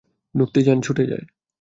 [0.35, 1.25] ঢুকতে জান ছুটে যায়।